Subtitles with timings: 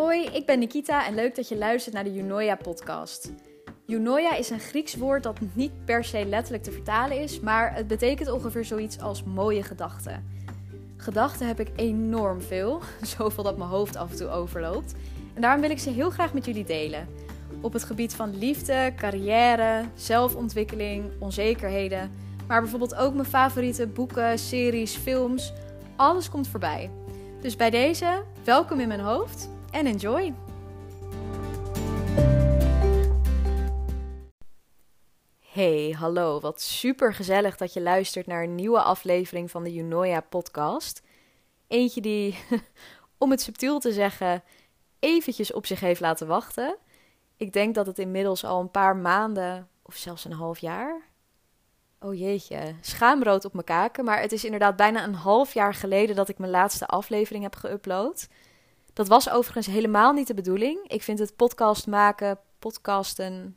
[0.00, 3.32] Hoi, ik ben Nikita en leuk dat je luistert naar de Junoia podcast.
[3.86, 7.86] Junoia is een Grieks woord dat niet per se letterlijk te vertalen is, maar het
[7.86, 10.26] betekent ongeveer zoiets als mooie gedachten.
[10.96, 12.80] Gedachten heb ik enorm veel,
[13.16, 14.94] zoveel dat mijn hoofd af en toe overloopt.
[15.34, 17.08] En daarom wil ik ze heel graag met jullie delen.
[17.60, 22.10] Op het gebied van liefde, carrière, zelfontwikkeling, onzekerheden,
[22.46, 25.52] maar bijvoorbeeld ook mijn favoriete boeken, series, films.
[25.96, 26.90] Alles komt voorbij.
[27.40, 30.34] Dus bij deze, welkom in mijn hoofd en enjoy!
[35.38, 36.40] Hey, hallo.
[36.40, 41.02] Wat super gezellig dat je luistert naar een nieuwe aflevering van de Junoia podcast.
[41.68, 42.38] Eentje die,
[43.18, 44.42] om het subtiel te zeggen,
[44.98, 46.76] eventjes op zich heeft laten wachten.
[47.36, 51.02] Ik denk dat het inmiddels al een paar maanden of zelfs een half jaar.
[52.00, 54.04] Oh jeetje, schaamrood op mijn kaken.
[54.04, 57.56] Maar het is inderdaad bijna een half jaar geleden dat ik mijn laatste aflevering heb
[57.56, 58.28] geüpload.
[59.00, 60.88] Dat was overigens helemaal niet de bedoeling.
[60.88, 63.56] Ik vind het podcast maken, podcasten,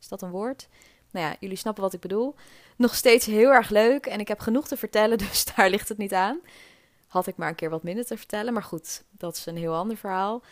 [0.00, 0.68] is dat een woord?
[1.10, 2.34] Nou ja, jullie snappen wat ik bedoel.
[2.76, 5.98] Nog steeds heel erg leuk en ik heb genoeg te vertellen, dus daar ligt het
[5.98, 6.40] niet aan.
[7.08, 9.74] Had ik maar een keer wat minder te vertellen, maar goed, dat is een heel
[9.74, 10.42] ander verhaal.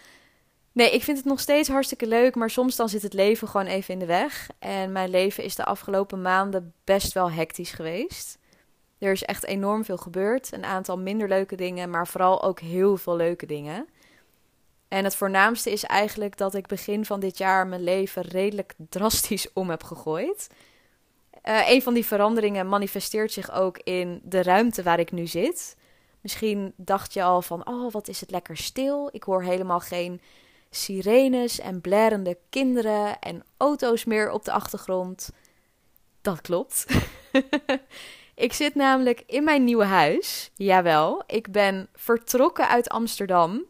[0.72, 3.66] Nee, ik vind het nog steeds hartstikke leuk, maar soms dan zit het leven gewoon
[3.66, 4.48] even in de weg.
[4.58, 8.38] En mijn leven is de afgelopen maanden best wel hectisch geweest.
[8.98, 10.52] Er is echt enorm veel gebeurd.
[10.52, 13.88] Een aantal minder leuke dingen, maar vooral ook heel veel leuke dingen.
[14.90, 19.52] En het voornaamste is eigenlijk dat ik begin van dit jaar mijn leven redelijk drastisch
[19.52, 20.48] om heb gegooid.
[21.44, 25.76] Uh, een van die veranderingen manifesteert zich ook in de ruimte waar ik nu zit.
[26.20, 29.08] Misschien dacht je al van, oh wat is het lekker stil.
[29.12, 30.20] Ik hoor helemaal geen
[30.70, 35.30] sirenes en blerende kinderen en auto's meer op de achtergrond.
[36.20, 36.86] Dat klopt.
[38.34, 40.50] ik zit namelijk in mijn nieuwe huis.
[40.54, 43.68] Jawel, ik ben vertrokken uit Amsterdam.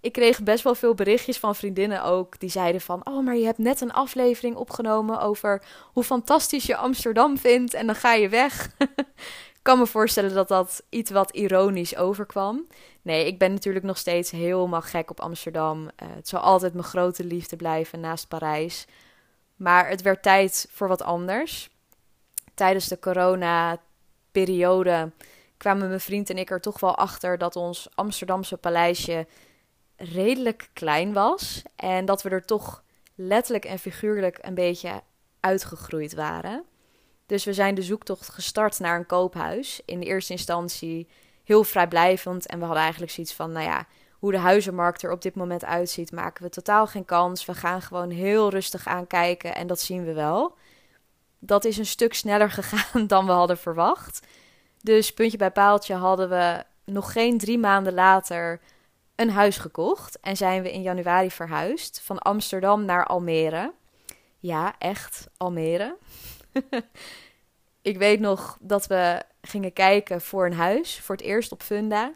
[0.00, 2.40] Ik kreeg best wel veel berichtjes van vriendinnen ook.
[2.40, 5.62] Die zeiden van, oh, maar je hebt net een aflevering opgenomen over
[5.92, 7.74] hoe fantastisch je Amsterdam vindt.
[7.74, 8.74] En dan ga je weg.
[8.78, 12.66] ik kan me voorstellen dat dat iets wat ironisch overkwam.
[13.02, 15.82] Nee, ik ben natuurlijk nog steeds helemaal gek op Amsterdam.
[15.82, 18.86] Uh, het zal altijd mijn grote liefde blijven naast Parijs.
[19.56, 21.70] Maar het werd tijd voor wat anders.
[22.54, 25.12] Tijdens de corona-periode
[25.56, 29.26] kwamen mijn vriend en ik er toch wel achter dat ons Amsterdamse paleisje
[29.98, 31.62] redelijk klein was.
[31.76, 32.82] En dat we er toch
[33.14, 35.02] letterlijk en figuurlijk een beetje
[35.40, 36.64] uitgegroeid waren.
[37.26, 39.80] Dus we zijn de zoektocht gestart naar een koophuis.
[39.84, 41.08] In de eerste instantie
[41.44, 42.46] heel vrijblijvend.
[42.46, 43.86] En we hadden eigenlijk zoiets van, nou ja,
[44.18, 47.44] hoe de huizenmarkt er op dit moment uitziet, maken we totaal geen kans.
[47.44, 50.56] We gaan gewoon heel rustig aankijken en dat zien we wel.
[51.38, 54.26] Dat is een stuk sneller gegaan dan we hadden verwacht.
[54.82, 58.60] Dus puntje bij paaltje hadden we nog geen drie maanden later
[59.18, 60.20] een huis gekocht.
[60.20, 63.72] En zijn we in januari verhuisd van Amsterdam naar Almere.
[64.38, 65.96] Ja, echt Almere.
[67.82, 72.12] ik weet nog dat we gingen kijken voor een huis, voor het eerst op Funda.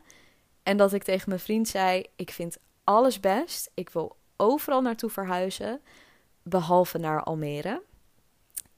[0.62, 3.71] En dat ik tegen mijn vriend zei: Ik vind alles best.
[3.75, 5.81] Ik wil overal naartoe verhuizen,
[6.43, 7.83] behalve naar Almere.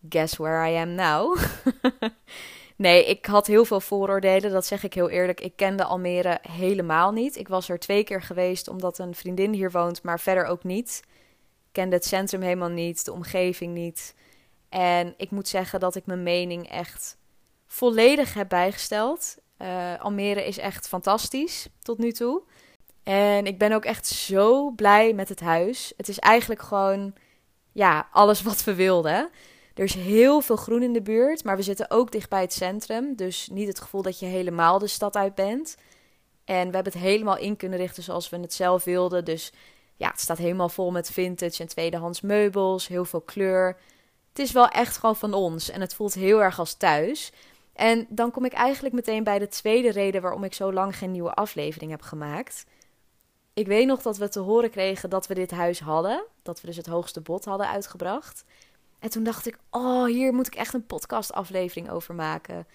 [0.08, 1.36] Guess where I am now?
[2.76, 5.40] nee, ik had heel veel vooroordelen, dat zeg ik heel eerlijk.
[5.40, 7.36] Ik kende Almere helemaal niet.
[7.36, 11.02] Ik was er twee keer geweest omdat een vriendin hier woont, maar verder ook niet.
[11.66, 14.14] Ik kende het centrum helemaal niet, de omgeving niet.
[14.68, 17.16] En ik moet zeggen dat ik mijn mening echt
[17.66, 19.36] volledig heb bijgesteld.
[19.58, 22.42] Uh, Almere is echt fantastisch tot nu toe.
[23.02, 25.92] En ik ben ook echt zo blij met het huis.
[25.96, 27.14] Het is eigenlijk gewoon
[27.72, 29.30] ja, alles wat we wilden.
[29.74, 32.52] Er is heel veel groen in de buurt, maar we zitten ook dicht bij het
[32.52, 33.16] centrum.
[33.16, 35.76] Dus niet het gevoel dat je helemaal de stad uit bent.
[36.44, 39.24] En we hebben het helemaal in kunnen richten zoals we het zelf wilden.
[39.24, 39.52] Dus
[39.96, 43.76] ja, het staat helemaal vol met vintage en tweedehands meubels, heel veel kleur.
[44.28, 47.32] Het is wel echt gewoon van ons en het voelt heel erg als thuis.
[47.72, 51.10] En dan kom ik eigenlijk meteen bij de tweede reden waarom ik zo lang geen
[51.10, 52.64] nieuwe aflevering heb gemaakt.
[53.54, 56.24] Ik weet nog dat we te horen kregen dat we dit huis hadden.
[56.42, 58.44] Dat we dus het hoogste bod hadden uitgebracht.
[59.04, 62.66] En toen dacht ik, oh, hier moet ik echt een podcastaflevering over maken.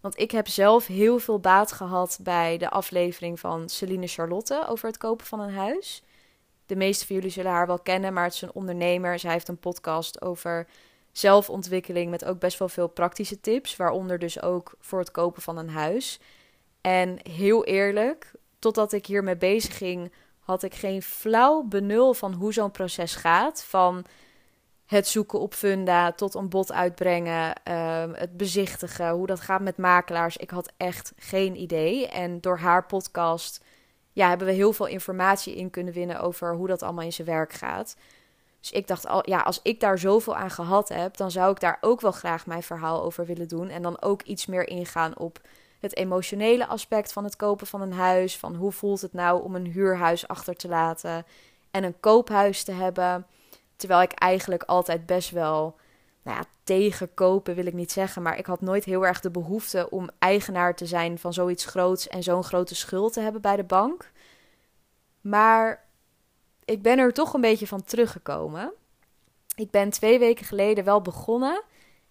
[0.00, 4.88] Want ik heb zelf heel veel baat gehad bij de aflevering van Celine Charlotte over
[4.88, 6.02] het kopen van een huis.
[6.66, 9.18] De meeste van jullie zullen haar wel kennen, maar het is een ondernemer.
[9.18, 10.66] Zij heeft een podcast over
[11.12, 15.58] zelfontwikkeling met ook best wel veel praktische tips, waaronder dus ook voor het kopen van
[15.58, 16.20] een huis.
[16.80, 22.52] En heel eerlijk, totdat ik hiermee bezig ging, had ik geen flauw benul van hoe
[22.52, 23.64] zo'n proces gaat.
[23.64, 24.04] Van
[24.86, 29.76] het zoeken op funda tot een bod uitbrengen, ehm, het bezichtigen, hoe dat gaat met
[29.76, 30.36] makelaars.
[30.36, 32.08] Ik had echt geen idee.
[32.08, 33.64] En door haar podcast
[34.12, 37.26] ja, hebben we heel veel informatie in kunnen winnen over hoe dat allemaal in zijn
[37.26, 37.96] werk gaat.
[38.60, 41.60] Dus ik dacht, al, ja, als ik daar zoveel aan gehad heb, dan zou ik
[41.60, 43.68] daar ook wel graag mijn verhaal over willen doen.
[43.68, 45.40] En dan ook iets meer ingaan op
[45.80, 48.38] het emotionele aspect van het kopen van een huis.
[48.38, 51.26] Van hoe voelt het nou om een huurhuis achter te laten
[51.70, 53.26] en een koophuis te hebben.
[53.82, 55.76] Terwijl ik eigenlijk altijd best wel,
[56.22, 58.22] nou ja, tegen kopen wil ik niet zeggen.
[58.22, 62.08] Maar ik had nooit heel erg de behoefte om eigenaar te zijn van zoiets groots
[62.08, 64.10] en zo'n grote schuld te hebben bij de bank.
[65.20, 65.84] Maar
[66.64, 68.72] ik ben er toch een beetje van teruggekomen.
[69.56, 71.62] Ik ben twee weken geleden wel begonnen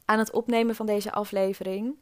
[0.06, 1.96] aan het opnemen van deze aflevering.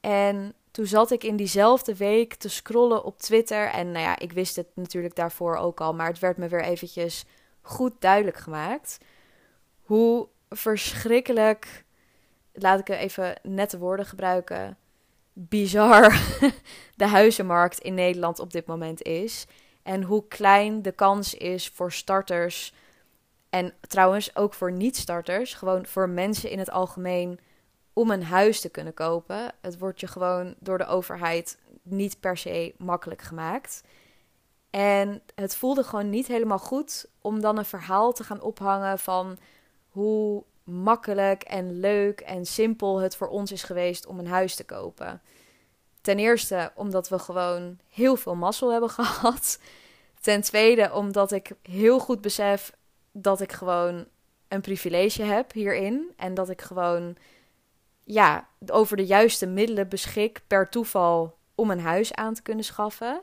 [0.00, 3.70] En toen zat ik in diezelfde week te scrollen op Twitter.
[3.70, 6.64] En nou ja, ik wist het natuurlijk daarvoor ook al, maar het werd me weer
[6.64, 7.24] eventjes
[7.68, 8.98] goed duidelijk gemaakt.
[9.82, 11.84] Hoe verschrikkelijk,
[12.52, 14.76] laat ik even nette woorden gebruiken,
[15.32, 16.20] bizar
[16.96, 19.46] de huizenmarkt in Nederland op dit moment is.
[19.82, 22.74] En hoe klein de kans is voor starters.
[23.50, 25.54] En trouwens ook voor niet-starters.
[25.54, 27.40] Gewoon voor mensen in het algemeen.
[27.92, 29.52] Om een huis te kunnen kopen.
[29.60, 33.82] Het wordt je gewoon door de overheid niet per se makkelijk gemaakt.
[34.78, 39.38] En het voelde gewoon niet helemaal goed om dan een verhaal te gaan ophangen van
[39.88, 44.64] hoe makkelijk en leuk en simpel het voor ons is geweest om een huis te
[44.64, 45.22] kopen.
[46.00, 49.60] Ten eerste omdat we gewoon heel veel mazzel hebben gehad.
[50.20, 52.72] Ten tweede omdat ik heel goed besef
[53.12, 54.06] dat ik gewoon
[54.48, 56.12] een privilege heb hierin.
[56.16, 57.16] En dat ik gewoon
[58.04, 63.22] ja, over de juiste middelen beschik per toeval om een huis aan te kunnen schaffen.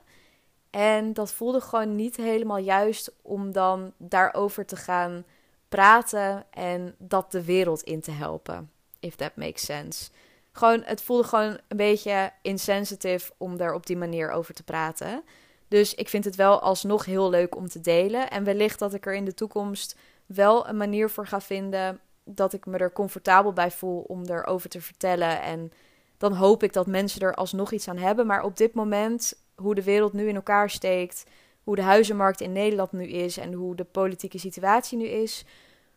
[0.75, 5.25] En dat voelde gewoon niet helemaal juist om dan daarover te gaan
[5.69, 8.71] praten en dat de wereld in te helpen.
[8.99, 10.09] If that makes sense.
[10.51, 15.23] Gewoon, het voelde gewoon een beetje insensitive om daar op die manier over te praten.
[15.67, 18.29] Dus ik vind het wel alsnog heel leuk om te delen.
[18.29, 22.53] En wellicht dat ik er in de toekomst wel een manier voor ga vinden dat
[22.53, 25.41] ik me er comfortabel bij voel om erover te vertellen.
[25.41, 25.71] En
[26.17, 28.25] dan hoop ik dat mensen er alsnog iets aan hebben.
[28.25, 31.23] Maar op dit moment, hoe de wereld nu in elkaar steekt,
[31.63, 35.45] hoe de huizenmarkt in Nederland nu is en hoe de politieke situatie nu is,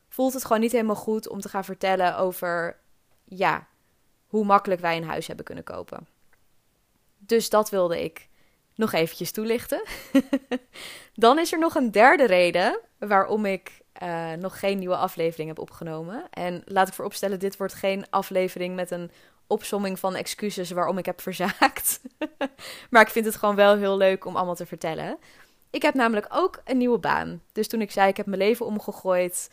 [0.08, 2.78] voelt het gewoon niet helemaal goed om te gaan vertellen over
[3.24, 3.68] ja,
[4.26, 6.06] hoe makkelijk wij een huis hebben kunnen kopen.
[7.18, 8.28] Dus dat wilde ik
[8.74, 9.82] nog eventjes toelichten.
[11.14, 15.58] Dan is er nog een derde reden waarom ik uh, nog geen nieuwe aflevering heb
[15.58, 16.24] opgenomen.
[16.30, 19.10] En laat ik vooropstellen, dit wordt geen aflevering met een
[19.48, 22.00] opsomming van excuses waarom ik heb verzaakt.
[22.90, 25.18] maar ik vind het gewoon wel heel leuk om allemaal te vertellen.
[25.70, 27.42] Ik heb namelijk ook een nieuwe baan.
[27.52, 29.50] Dus toen ik zei ik heb mijn leven omgegooid,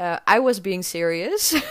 [0.00, 1.54] uh, I was being serious.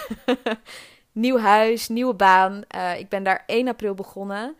[1.11, 2.63] Nieuw huis, nieuwe baan.
[2.75, 4.55] Uh, ik ben daar 1 april begonnen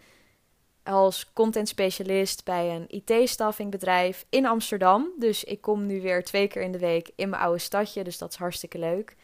[0.84, 5.12] als content specialist bij een IT-staffingbedrijf in Amsterdam.
[5.20, 8.18] Dus ik kom nu weer twee keer in de week in mijn oude stadje, dus
[8.18, 9.16] dat is hartstikke leuk.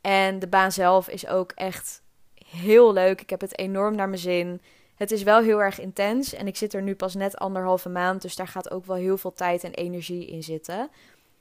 [0.00, 2.02] En de baan zelf is ook echt
[2.50, 3.20] heel leuk.
[3.20, 4.60] Ik heb het enorm naar mijn zin.
[4.94, 8.22] Het is wel heel erg intens en ik zit er nu pas net anderhalve maand,
[8.22, 10.90] dus daar gaat ook wel heel veel tijd en energie in zitten.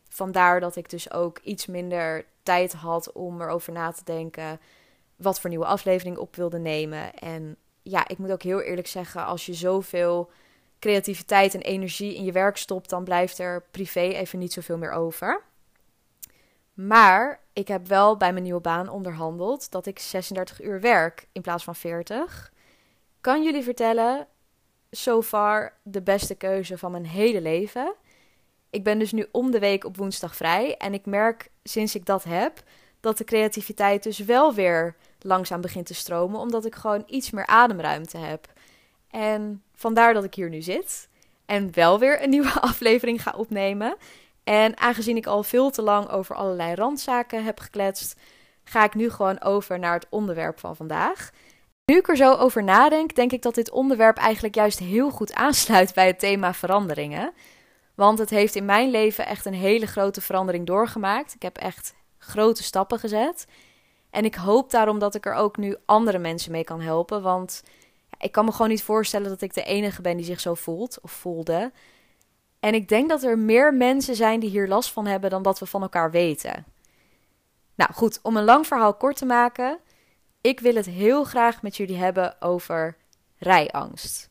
[0.09, 4.59] Vandaar dat ik dus ook iets minder tijd had om erover na te denken
[5.15, 9.25] wat voor nieuwe aflevering op wilde nemen en ja, ik moet ook heel eerlijk zeggen,
[9.25, 10.31] als je zoveel
[10.79, 14.91] creativiteit en energie in je werk stopt, dan blijft er privé even niet zoveel meer
[14.91, 15.41] over.
[16.75, 21.41] Maar ik heb wel bij mijn nieuwe baan onderhandeld dat ik 36 uur werk in
[21.41, 22.51] plaats van 40.
[23.21, 24.27] Kan jullie vertellen,
[24.91, 27.93] so far de beste keuze van mijn hele leven.
[28.69, 32.05] Ik ben dus nu om de week op woensdag vrij en ik merk sinds ik
[32.05, 32.63] dat heb
[32.99, 37.45] dat de creativiteit dus wel weer langzaam begint te stromen, omdat ik gewoon iets meer
[37.45, 38.53] ademruimte heb.
[39.09, 41.09] En vandaar dat ik hier nu zit
[41.45, 43.97] en wel weer een nieuwe aflevering ga opnemen.
[44.45, 48.19] En aangezien ik al veel te lang over allerlei randzaken heb gekletst,
[48.63, 51.31] ga ik nu gewoon over naar het onderwerp van vandaag.
[51.85, 55.33] Nu ik er zo over nadenk, denk ik dat dit onderwerp eigenlijk juist heel goed
[55.33, 57.33] aansluit bij het thema veranderingen.
[57.95, 61.33] Want het heeft in mijn leven echt een hele grote verandering doorgemaakt.
[61.33, 63.47] Ik heb echt grote stappen gezet.
[64.09, 67.21] En ik hoop daarom dat ik er ook nu andere mensen mee kan helpen.
[67.21, 67.63] Want
[68.19, 70.97] ik kan me gewoon niet voorstellen dat ik de enige ben die zich zo voelt
[71.01, 71.71] of voelde.
[72.65, 75.59] En ik denk dat er meer mensen zijn die hier last van hebben dan dat
[75.59, 76.65] we van elkaar weten.
[77.75, 79.79] Nou goed, om een lang verhaal kort te maken.
[80.41, 82.97] Ik wil het heel graag met jullie hebben over
[83.37, 84.29] rijangst.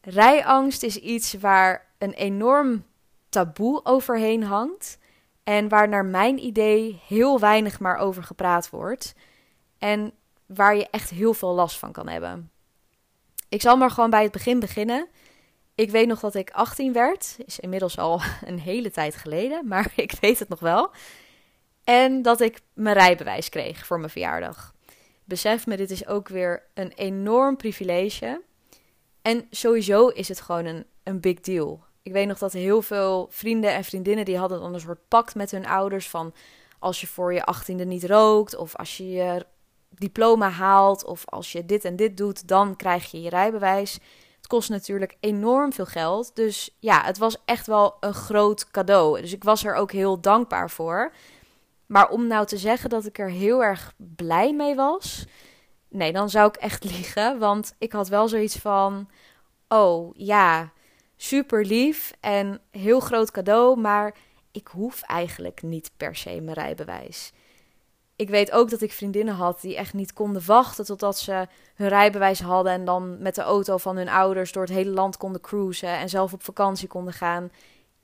[0.00, 2.84] Rijangst is iets waar een enorm
[3.28, 4.98] taboe overheen hangt.
[5.44, 9.14] En waar naar mijn idee heel weinig maar over gepraat wordt.
[9.78, 10.12] En
[10.46, 12.50] waar je echt heel veel last van kan hebben.
[13.48, 15.08] Ik zal maar gewoon bij het begin beginnen.
[15.74, 17.36] Ik weet nog dat ik 18 werd.
[17.46, 20.90] Is inmiddels al een hele tijd geleden, maar ik weet het nog wel.
[21.84, 24.74] En dat ik mijn rijbewijs kreeg voor mijn verjaardag.
[25.24, 28.42] Besef me, dit is ook weer een enorm privilege.
[29.22, 31.84] En sowieso is het gewoon een, een big deal.
[32.02, 35.34] Ik weet nog dat heel veel vrienden en vriendinnen die hadden dan een soort pact
[35.34, 36.34] met hun ouders van
[36.78, 39.46] als je voor je achttiende niet rookt of als je je
[39.88, 43.98] diploma haalt of als je dit en dit doet, dan krijg je je rijbewijs.
[44.44, 46.36] Het kost natuurlijk enorm veel geld.
[46.36, 49.20] Dus ja, het was echt wel een groot cadeau.
[49.20, 51.12] Dus ik was er ook heel dankbaar voor.
[51.86, 55.26] Maar om nou te zeggen dat ik er heel erg blij mee was,
[55.88, 57.38] nee, dan zou ik echt liegen.
[57.38, 59.08] Want ik had wel zoiets van:
[59.68, 60.72] oh ja,
[61.16, 64.14] super lief en heel groot cadeau, maar
[64.52, 67.32] ik hoef eigenlijk niet per se mijn rijbewijs.
[68.16, 71.88] Ik weet ook dat ik vriendinnen had die echt niet konden wachten totdat ze hun
[71.88, 75.40] rijbewijs hadden en dan met de auto van hun ouders door het hele land konden
[75.40, 77.50] cruisen en zelf op vakantie konden gaan.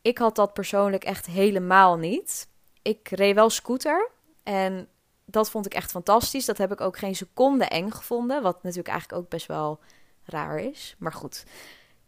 [0.03, 2.49] Ik had dat persoonlijk echt helemaal niet.
[2.83, 4.11] Ik reed wel scooter
[4.43, 4.89] en
[5.25, 6.45] dat vond ik echt fantastisch.
[6.45, 9.79] Dat heb ik ook geen seconde eng gevonden, wat natuurlijk eigenlijk ook best wel
[10.25, 10.97] raar is.
[10.99, 11.45] Maar goed,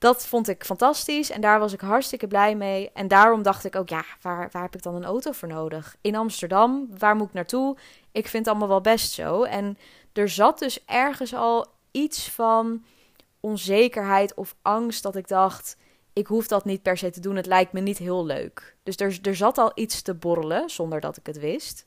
[0.02, 2.90] dat vond ik fantastisch en daar was ik hartstikke blij mee.
[2.92, 5.97] En daarom dacht ik ook, ja, waar, waar heb ik dan een auto voor nodig?
[6.00, 7.76] In Amsterdam, waar moet ik naartoe?
[8.12, 9.42] Ik vind het allemaal wel best zo.
[9.42, 9.78] En
[10.12, 12.85] er zat dus ergens al iets van
[13.40, 15.76] onzekerheid of angst dat ik dacht,
[16.12, 17.37] ik hoef dat niet per se te doen.
[17.37, 18.76] Het lijkt me niet heel leuk.
[18.82, 21.87] Dus er, er zat al iets te borrelen zonder dat ik het wist.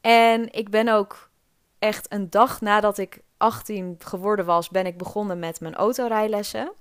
[0.00, 1.30] En ik ben ook
[1.78, 6.72] echt een dag nadat ik 18 geworden was, ben ik begonnen met mijn autorijlessen.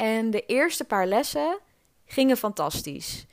[0.00, 1.58] En de eerste paar lessen
[2.04, 3.26] gingen fantastisch.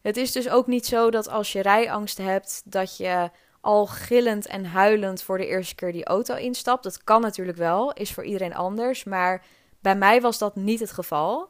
[0.00, 4.46] Het is dus ook niet zo dat als je rijangst hebt, dat je al gillend
[4.46, 6.82] en huilend voor de eerste keer die auto instapt.
[6.82, 9.04] Dat kan natuurlijk wel, is voor iedereen anders.
[9.04, 9.44] Maar
[9.80, 11.48] bij mij was dat niet het geval.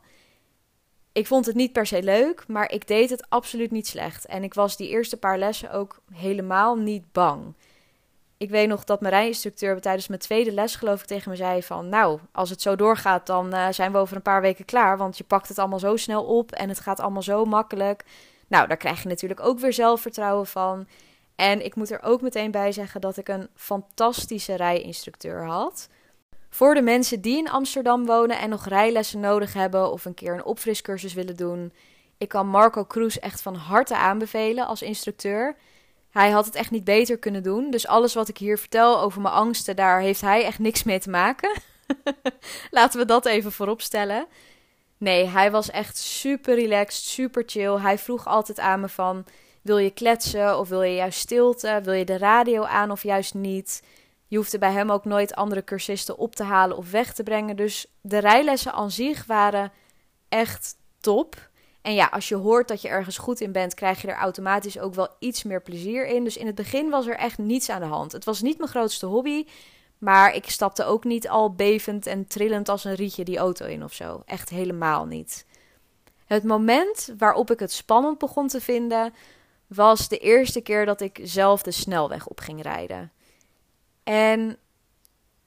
[1.13, 4.27] Ik vond het niet per se leuk, maar ik deed het absoluut niet slecht.
[4.27, 7.55] En ik was die eerste paar lessen ook helemaal niet bang
[8.45, 11.63] ik weet nog dat mijn rijinstructeur tijdens mijn tweede les geloof ik tegen me zei
[11.63, 11.89] van...
[11.89, 14.97] Nou, als het zo doorgaat, dan uh, zijn we over een paar weken klaar.
[14.99, 18.05] Want je pakt het allemaal zo snel op en het gaat allemaal zo makkelijk.
[18.49, 20.87] Nou, daar krijg je natuurlijk ook weer zelfvertrouwen van.
[21.37, 25.89] En ik moet er ook meteen bij zeggen dat ik een fantastische rijinstructeur had.
[26.51, 29.93] Voor de mensen die in Amsterdam wonen en nog rijlessen nodig hebben...
[29.93, 31.73] of een keer een opfriscursus willen doen...
[32.19, 35.57] Ik kan Marco Cruz echt van harte aanbevelen als instructeur...
[36.15, 37.71] Hij had het echt niet beter kunnen doen.
[37.71, 40.99] Dus alles wat ik hier vertel over mijn angsten, daar heeft hij echt niks mee
[40.99, 41.51] te maken.
[42.71, 44.27] Laten we dat even voorop stellen.
[44.99, 47.79] Nee, hij was echt super relaxed, super chill.
[47.79, 49.25] Hij vroeg altijd aan me van,
[49.63, 51.81] wil je kletsen of wil je juist stilte?
[51.83, 53.83] Wil je de radio aan of juist niet?
[54.27, 57.57] Je hoefde bij hem ook nooit andere cursisten op te halen of weg te brengen.
[57.57, 59.73] Dus de rijlessen aan zich waren
[60.29, 61.49] echt top.
[61.85, 64.79] En ja, als je hoort dat je ergens goed in bent, krijg je er automatisch
[64.79, 66.25] ook wel iets meer plezier in.
[66.25, 68.13] Dus in het begin was er echt niets aan de hand.
[68.13, 69.47] Het was niet mijn grootste hobby,
[69.99, 73.85] maar ik stapte ook niet al bevend en trillend als een rietje die auto in
[73.85, 74.23] of zo.
[74.27, 75.47] Echt helemaal niet.
[76.25, 79.15] Het moment waarop ik het spannend begon te vinden,
[79.67, 83.13] was de eerste keer dat ik zelf de snelweg op ging rijden.
[84.03, 84.57] En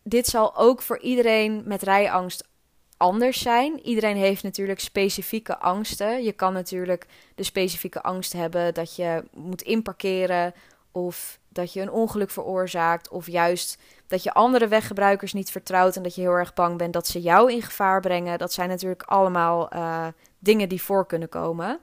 [0.03, 2.47] dit zal ook voor iedereen met rijangst
[2.97, 3.79] anders zijn.
[3.79, 6.23] Iedereen heeft natuurlijk specifieke angsten.
[6.23, 10.53] Je kan natuurlijk de specifieke angst hebben dat je moet inparkeren
[10.91, 13.77] of dat je een ongeluk veroorzaakt of juist
[14.07, 17.21] dat je andere weggebruikers niet vertrouwt en dat je heel erg bang bent dat ze
[17.21, 18.37] jou in gevaar brengen.
[18.37, 20.07] Dat zijn natuurlijk allemaal uh,
[20.39, 21.79] dingen die voor kunnen komen.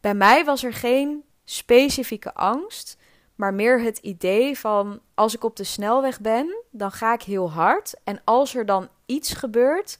[0.00, 2.96] Bij mij was er geen specifieke angst,
[3.34, 7.50] maar meer het idee van als ik op de snelweg ben, dan ga ik heel
[7.50, 9.98] hard en als er dan iets gebeurt,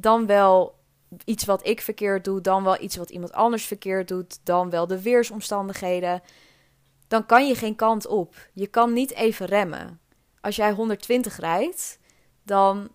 [0.00, 0.74] dan wel
[1.24, 4.86] iets wat ik verkeerd doe, dan wel iets wat iemand anders verkeerd doet, dan wel
[4.86, 6.22] de weersomstandigheden.
[7.08, 8.34] Dan kan je geen kant op.
[8.52, 10.00] Je kan niet even remmen.
[10.40, 11.98] Als jij 120 rijdt,
[12.42, 12.88] dan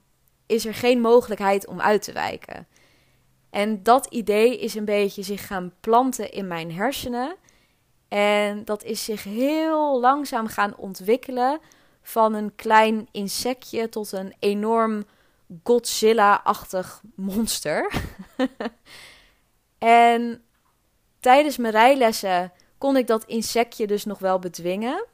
[0.46, 2.68] is er geen mogelijkheid om uit te wijken.
[3.50, 7.36] En dat idee is een beetje zich gaan planten in mijn hersenen.
[8.08, 11.60] En dat is zich heel langzaam gaan ontwikkelen
[12.02, 15.06] van een klein insectje tot een enorm
[15.64, 17.94] Godzilla-achtig monster.
[19.78, 20.44] en
[21.20, 25.06] tijdens mijn rijlessen kon ik dat insectje dus nog wel bedwingen.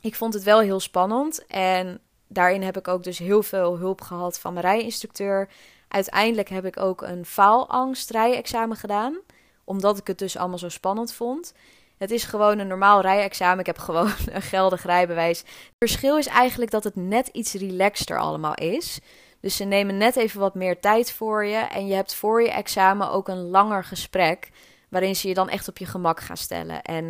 [0.00, 4.00] Ik vond het wel heel spannend en daarin heb ik ook dus heel veel hulp
[4.00, 5.48] gehad van mijn rijinstructeur.
[5.88, 9.18] Uiteindelijk heb ik ook een faalangst rijexamen gedaan,
[9.64, 11.54] omdat ik het dus allemaal zo spannend vond.
[11.96, 13.58] Het is gewoon een normaal rijexamen.
[13.58, 15.38] Ik heb gewoon een geldig rijbewijs.
[15.38, 19.00] Het verschil is eigenlijk dat het net iets relaxter allemaal is.
[19.44, 21.56] Dus ze nemen net even wat meer tijd voor je.
[21.56, 24.50] En je hebt voor je examen ook een langer gesprek.
[24.88, 26.82] Waarin ze je dan echt op je gemak gaan stellen.
[26.82, 27.04] En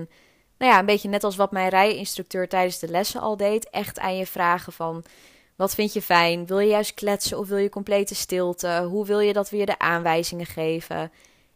[0.59, 3.71] nou ja, een beetje net als wat mijn rijinstructeur tijdens de lessen al deed.
[3.71, 5.05] Echt aan je vragen van.
[5.57, 6.47] Wat vind je fijn?
[6.47, 8.87] Wil je juist kletsen of wil je complete stilte?
[8.89, 11.13] Hoe wil je dat we je de aanwijzingen geven?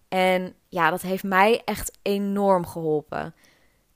[0.09, 3.35] En ja, dat heeft mij echt enorm geholpen.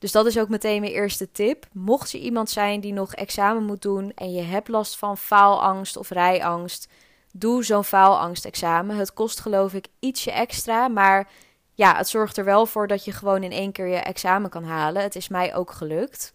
[0.03, 1.67] Dus dat is ook meteen mijn eerste tip.
[1.73, 5.97] Mocht je iemand zijn die nog examen moet doen en je hebt last van faalangst
[5.97, 6.89] of rijangst,
[7.33, 8.97] doe zo'n faalangstexamen.
[8.97, 11.29] Het kost geloof ik ietsje extra, maar
[11.75, 14.65] ja, het zorgt er wel voor dat je gewoon in één keer je examen kan
[14.65, 15.03] halen.
[15.03, 16.35] Het is mij ook gelukt.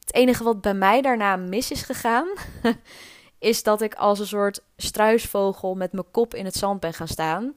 [0.00, 2.28] Het enige wat bij mij daarna mis is gegaan,
[3.38, 7.08] is dat ik als een soort struisvogel met mijn kop in het zand ben gaan
[7.08, 7.52] staan.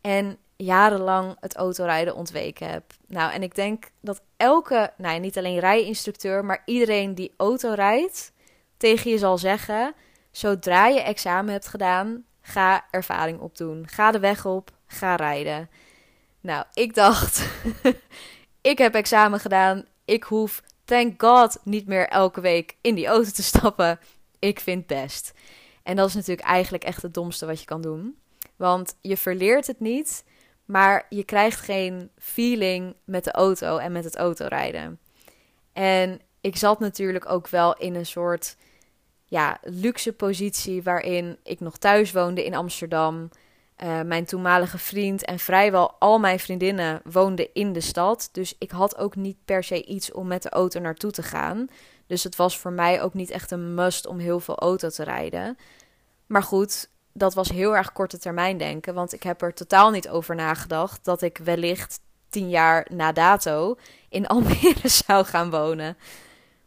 [0.00, 2.84] En jarenlang het autorijden ontweken heb.
[3.06, 8.32] Nou, en ik denk dat elke, nou niet alleen rijinstructeur, maar iedereen die auto rijdt,
[8.76, 9.94] tegen je zal zeggen:
[10.30, 13.88] zodra je examen hebt gedaan, ga ervaring opdoen.
[13.88, 15.70] Ga de weg op, ga rijden.
[16.40, 17.48] Nou, ik dacht,
[18.60, 19.84] ik heb examen gedaan.
[20.04, 23.98] Ik hoef, thank God, niet meer elke week in die auto te stappen.
[24.38, 25.32] Ik vind best.
[25.82, 28.18] En dat is natuurlijk eigenlijk echt het domste wat je kan doen.
[28.56, 30.24] Want je verleert het niet,
[30.68, 34.98] maar je krijgt geen feeling met de auto en met het autorijden.
[35.72, 38.56] En ik zat natuurlijk ook wel in een soort
[39.24, 43.30] ja, luxe positie waarin ik nog thuis woonde in Amsterdam.
[43.84, 48.28] Uh, mijn toenmalige vriend en vrijwel al mijn vriendinnen woonden in de stad.
[48.32, 51.68] Dus ik had ook niet per se iets om met de auto naartoe te gaan.
[52.06, 55.04] Dus het was voor mij ook niet echt een must om heel veel auto te
[55.04, 55.56] rijden.
[56.26, 58.94] Maar goed, dat was heel erg korte termijn denken.
[58.94, 63.76] Want ik heb er totaal niet over nagedacht dat ik wellicht tien jaar na dato
[64.08, 65.96] in Almere zou gaan wonen.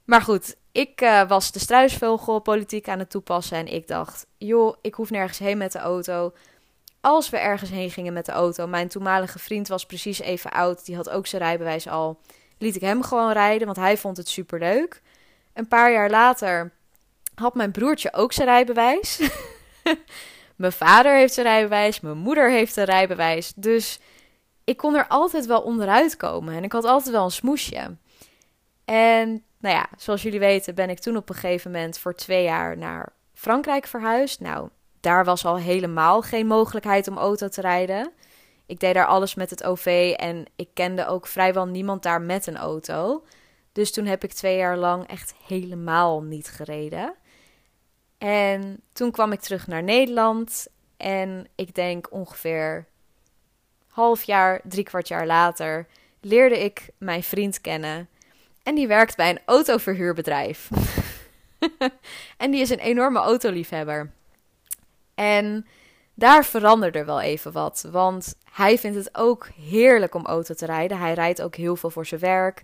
[0.03, 4.93] Maar goed, ik uh, was de struisvogelpolitiek aan het toepassen en ik dacht, joh, ik
[4.93, 6.33] hoef nergens heen met de auto.
[7.01, 10.85] Als we ergens heen gingen met de auto, mijn toenmalige vriend was precies even oud,
[10.85, 12.19] die had ook zijn rijbewijs al,
[12.57, 15.01] liet ik hem gewoon rijden, want hij vond het superleuk.
[15.53, 16.71] Een paar jaar later
[17.35, 19.19] had mijn broertje ook zijn rijbewijs.
[20.61, 23.53] Mijn vader heeft een rijbewijs, mijn moeder heeft een rijbewijs.
[23.55, 23.99] Dus
[24.63, 27.97] ik kon er altijd wel onderuit komen en ik had altijd wel een smoesje.
[28.85, 32.43] En nou ja, zoals jullie weten ben ik toen op een gegeven moment voor twee
[32.43, 34.39] jaar naar Frankrijk verhuisd.
[34.39, 34.69] Nou,
[34.99, 38.11] daar was al helemaal geen mogelijkheid om auto te rijden.
[38.65, 42.47] Ik deed daar alles met het OV en ik kende ook vrijwel niemand daar met
[42.47, 43.23] een auto.
[43.71, 47.15] Dus toen heb ik twee jaar lang echt helemaal niet gereden.
[48.21, 50.67] En toen kwam ik terug naar Nederland.
[50.97, 52.85] En ik denk ongeveer
[53.87, 55.87] half jaar, drie kwart jaar later,
[56.19, 58.09] leerde ik mijn vriend kennen.
[58.63, 60.69] En die werkt bij een autoverhuurbedrijf.
[62.37, 64.11] en die is een enorme autoliefhebber.
[65.15, 65.65] En
[66.13, 67.87] daar veranderde wel even wat.
[67.91, 70.99] Want hij vindt het ook heerlijk om auto te rijden.
[70.99, 72.63] Hij rijdt ook heel veel voor zijn werk.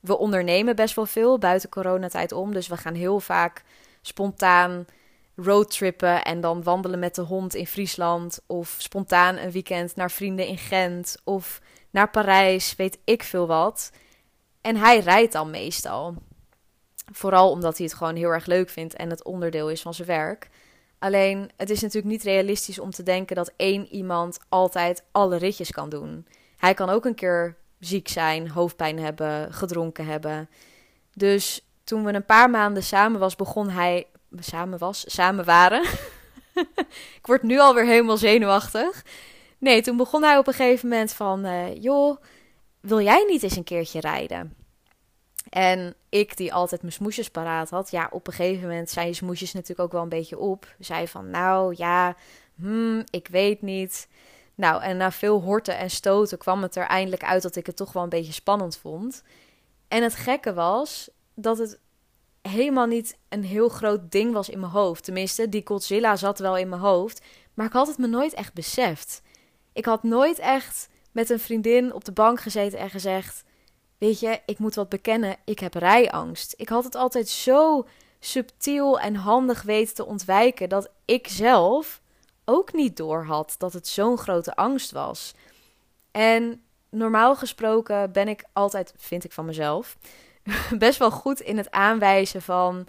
[0.00, 2.52] We ondernemen best wel veel buiten coronatijd om.
[2.52, 3.62] Dus we gaan heel vaak
[4.06, 4.86] spontaan
[5.36, 8.40] roadtrippen en dan wandelen met de hond in Friesland.
[8.46, 11.16] Of spontaan een weekend naar vrienden in Gent.
[11.24, 13.90] Of naar Parijs, weet ik veel wat.
[14.60, 16.14] En hij rijdt dan meestal.
[17.12, 20.08] Vooral omdat hij het gewoon heel erg leuk vindt en het onderdeel is van zijn
[20.08, 20.48] werk.
[20.98, 25.70] Alleen, het is natuurlijk niet realistisch om te denken dat één iemand altijd alle ritjes
[25.70, 26.26] kan doen.
[26.56, 30.48] Hij kan ook een keer ziek zijn, hoofdpijn hebben, gedronken hebben.
[31.12, 34.06] Dus toen we een paar maanden samen was, begon hij
[34.38, 35.82] samen was, samen waren.
[37.18, 39.04] ik word nu alweer helemaal zenuwachtig.
[39.58, 42.16] Nee, toen begon hij op een gegeven moment van, uh, joh,
[42.80, 44.56] wil jij niet eens een keertje rijden?
[45.50, 49.14] En ik, die altijd mijn smoesjes paraat had, ja, op een gegeven moment zijn je
[49.14, 50.74] smoesjes natuurlijk ook wel een beetje op.
[50.78, 52.16] Zei van, nou ja,
[52.54, 54.08] hmm, ik weet niet.
[54.54, 57.76] Nou, en na veel horten en stoten kwam het er eindelijk uit dat ik het
[57.76, 59.22] toch wel een beetje spannend vond.
[59.88, 61.78] En het gekke was dat het
[62.42, 65.04] helemaal niet een heel groot ding was in mijn hoofd.
[65.04, 68.54] Tenminste, die Godzilla zat wel in mijn hoofd, maar ik had het me nooit echt
[68.54, 69.22] beseft.
[69.72, 73.44] Ik had nooit echt met een vriendin op de bank gezeten en gezegd:
[73.98, 76.54] Weet je, ik moet wat bekennen, ik heb rijangst.
[76.56, 77.86] Ik had het altijd zo
[78.20, 82.02] subtiel en handig weten te ontwijken dat ik zelf
[82.44, 85.34] ook niet door had dat het zo'n grote angst was.
[86.10, 89.96] En normaal gesproken ben ik altijd, vind ik van mezelf,
[90.78, 92.86] best wel goed in het aanwijzen van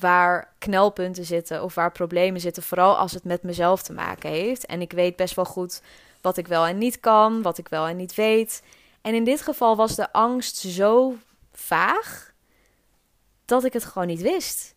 [0.00, 4.66] waar knelpunten zitten of waar problemen zitten, vooral als het met mezelf te maken heeft.
[4.66, 5.82] En ik weet best wel goed
[6.20, 8.62] wat ik wel en niet kan, wat ik wel en niet weet.
[9.00, 11.14] En in dit geval was de angst zo
[11.52, 12.32] vaag
[13.44, 14.74] dat ik het gewoon niet wist.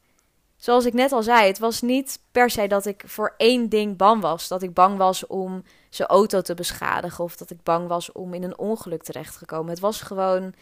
[0.55, 3.97] zoals ik net al zei, het was niet per se dat ik voor één ding
[3.97, 4.47] bang was.
[4.47, 8.33] Dat ik bang was om zijn auto te beschadigen of dat ik bang was om
[8.33, 9.69] in een ongeluk terecht te komen.
[9.69, 10.53] Het was gewoon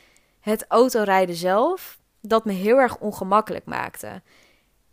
[0.42, 4.22] het autorijden zelf dat me heel erg ongemakkelijk maakte.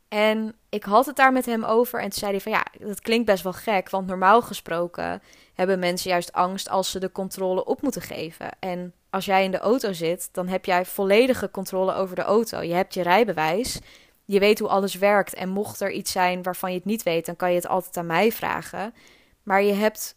[0.09, 3.01] En ik had het daar met hem over en toen zei hij van ja, dat
[3.01, 5.23] klinkt best wel gek, want normaal gesproken
[5.55, 8.49] hebben mensen juist angst als ze de controle op moeten geven.
[8.59, 12.61] En als jij in de auto zit, dan heb jij volledige controle over de auto.
[12.61, 13.81] Je hebt je rijbewijs,
[14.25, 17.27] je weet hoe alles werkt en mocht er iets zijn waarvan je het niet weet,
[17.27, 18.95] dan kan je het altijd aan mij vragen.
[19.43, 20.17] Maar je hebt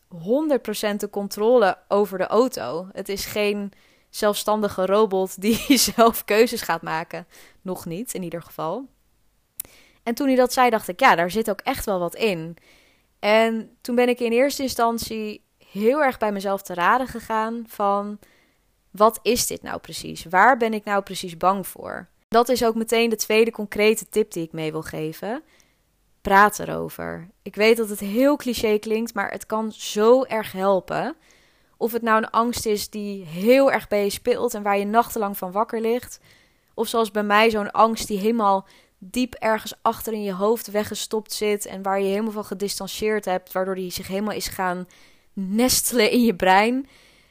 [0.94, 2.88] 100% de controle over de auto.
[2.92, 3.72] Het is geen
[4.12, 7.28] zelfstandige robot die zelf keuzes gaat maken.
[7.62, 8.88] Nog niet, in ieder geval.
[10.04, 12.58] En toen hij dat zei, dacht ik, ja, daar zit ook echt wel wat in.
[13.20, 18.20] En toen ben ik in eerste instantie heel erg bij mezelf te raden gegaan van
[18.92, 20.26] wat is dit nou precies?
[20.26, 22.08] Waar ben ik nou precies bang voor?
[22.28, 25.44] Dat is ook meteen de tweede concrete tip die ik mee wil geven.
[26.22, 27.30] Praat erover.
[27.42, 31.16] Ik weet dat het heel cliché klinkt, maar het kan zo erg helpen.
[31.82, 34.86] Of het nou een angst is die heel erg bij je speelt en waar je
[34.86, 36.20] nachtenlang van wakker ligt.
[36.74, 38.68] Of zoals bij mij zo'n angst die helemaal
[38.98, 43.52] diep ergens achter in je hoofd weggestopt zit en waar je helemaal van gedistanceerd hebt,
[43.52, 44.88] waardoor die zich helemaal is gaan
[45.34, 46.88] nestelen in je brein.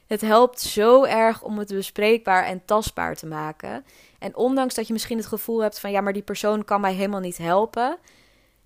[0.06, 3.84] Het helpt zo erg om het bespreekbaar en tastbaar te maken.
[4.18, 6.94] En ondanks dat je misschien het gevoel hebt van ja, maar die persoon kan mij
[6.94, 7.98] helemaal niet helpen.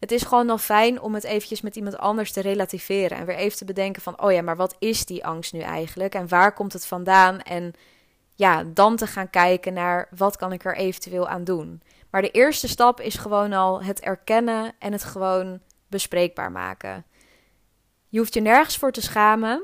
[0.05, 3.19] Het is gewoon al fijn om het eventjes met iemand anders te relativeren.
[3.19, 6.15] En weer even te bedenken van, oh ja, maar wat is die angst nu eigenlijk?
[6.15, 7.41] En waar komt het vandaan?
[7.41, 7.73] En
[8.35, 11.83] ja, dan te gaan kijken naar wat kan ik er eventueel aan doen.
[12.11, 17.05] Maar de eerste stap is gewoon al het erkennen en het gewoon bespreekbaar maken.
[18.09, 19.63] Je hoeft je nergens voor te schamen.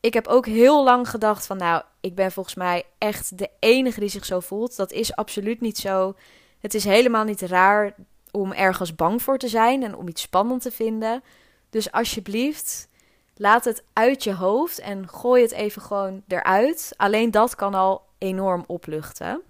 [0.00, 4.00] Ik heb ook heel lang gedacht van nou, ik ben volgens mij echt de enige
[4.00, 4.76] die zich zo voelt.
[4.76, 6.14] Dat is absoluut niet zo.
[6.58, 7.94] Het is helemaal niet raar
[8.30, 11.22] om ergens bang voor te zijn en om iets spannend te vinden.
[11.70, 12.88] Dus alsjeblieft,
[13.34, 16.92] laat het uit je hoofd en gooi het even gewoon eruit.
[16.96, 19.42] Alleen dat kan al enorm opluchten.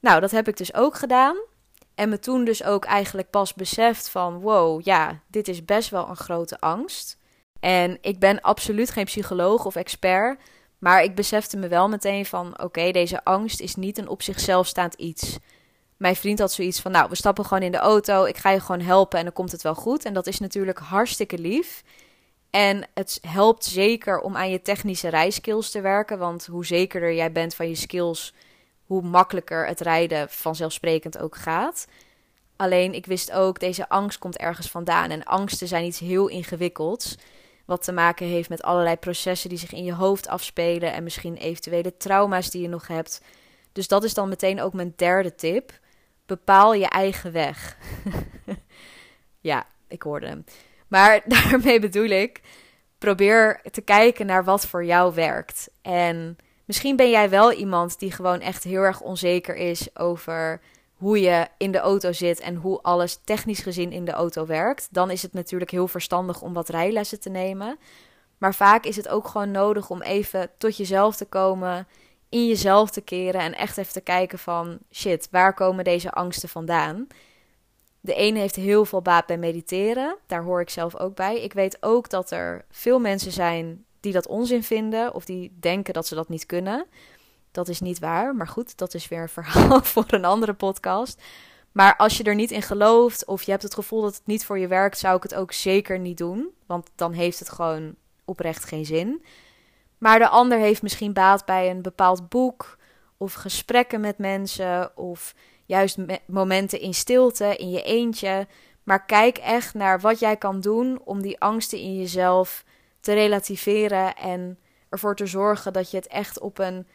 [0.00, 1.36] Nou, dat heb ik dus ook gedaan.
[1.94, 6.08] En me toen dus ook eigenlijk pas beseft van wow, ja, dit is best wel
[6.08, 7.18] een grote angst.
[7.60, 10.40] En ik ben absoluut geen psycholoog of expert,
[10.78, 14.66] maar ik besefte me wel meteen van oké, deze angst is niet een op zichzelf
[14.66, 15.38] staand iets.
[16.00, 18.60] Mijn vriend had zoiets van nou, we stappen gewoon in de auto, ik ga je
[18.60, 20.04] gewoon helpen en dan komt het wel goed.
[20.04, 21.82] En dat is natuurlijk hartstikke lief.
[22.50, 27.32] En het helpt zeker om aan je technische rijskills te werken, want hoe zekerder jij
[27.32, 28.34] bent van je skills,
[28.84, 31.86] hoe makkelijker het rijden vanzelfsprekend ook gaat.
[32.56, 35.10] Alleen ik wist ook, deze angst komt ergens vandaan.
[35.10, 37.16] En angsten zijn iets heel ingewikkelds.
[37.64, 40.92] Wat te maken heeft met allerlei processen die zich in je hoofd afspelen.
[40.92, 43.20] En misschien eventuele trauma's die je nog hebt.
[43.72, 45.78] Dus dat is dan meteen ook mijn derde tip.
[46.36, 47.76] Bepaal je eigen weg.
[49.50, 50.44] ja, ik hoorde hem.
[50.88, 52.40] Maar daarmee bedoel ik,
[52.98, 55.70] probeer te kijken naar wat voor jou werkt.
[55.82, 56.36] En
[56.70, 60.60] Misschien ben jij wel iemand die gewoon echt heel erg onzeker is over
[60.94, 64.88] hoe je in de auto zit en hoe alles technisch gezien in de auto werkt.
[64.90, 67.78] Dan is het natuurlijk heel verstandig om wat rijlessen te nemen.
[68.38, 71.88] Maar vaak is het ook gewoon nodig om even tot jezelf te komen,
[72.30, 76.48] in jezelf te keren en echt even te kijken van shit, waar komen deze angsten
[76.48, 77.06] vandaan?
[78.00, 81.40] De ene heeft heel veel baat bij mediteren, daar hoor ik zelf ook bij.
[81.40, 85.94] Ik weet ook dat er veel mensen zijn die dat onzin vinden of die denken
[85.94, 86.86] dat ze dat niet kunnen.
[87.50, 91.22] Dat is niet waar, maar goed, dat is weer een verhaal voor een andere podcast.
[91.72, 94.44] Maar als je er niet in gelooft of je hebt het gevoel dat het niet
[94.44, 96.48] voor je werkt, zou ik het ook zeker niet doen.
[96.66, 99.22] Want dan heeft het gewoon oprecht geen zin.
[100.00, 102.78] Maar de ander heeft misschien baat bij een bepaald boek
[103.16, 105.34] of gesprekken met mensen of
[105.66, 108.46] juist momenten in stilte, in je eentje.
[108.82, 112.64] Maar kijk echt naar wat jij kan doen om die angsten in jezelf
[113.00, 114.58] te relativeren en
[114.88, 116.86] ervoor te zorgen dat je het echt op een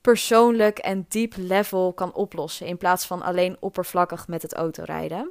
[0.00, 2.66] persoonlijk en diep level kan oplossen.
[2.66, 5.30] In plaats van alleen oppervlakkig met het autorijden.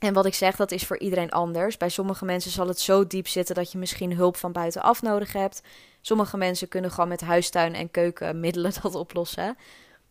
[0.00, 1.76] En wat ik zeg, dat is voor iedereen anders.
[1.76, 5.32] Bij sommige mensen zal het zo diep zitten dat je misschien hulp van buitenaf nodig
[5.32, 5.62] hebt.
[6.00, 9.56] Sommige mensen kunnen gewoon met huistuin en keukenmiddelen dat oplossen.